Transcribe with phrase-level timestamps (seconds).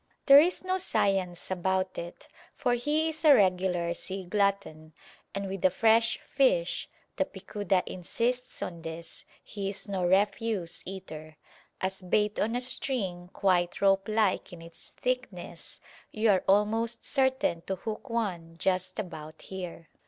[0.25, 4.93] There is no science about it, for he is a regular sea glutton,
[5.35, 11.37] and with a fresh fish (the picuda insists on this: he is no refuse eater)
[11.81, 15.79] as bait on a string quite ropelike in its thickness
[16.11, 19.87] you are almost certain to hook one just about here.